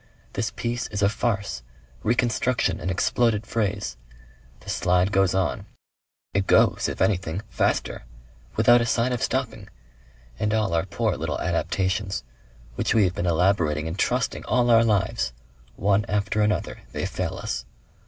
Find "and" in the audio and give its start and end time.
10.39-10.55, 13.87-13.99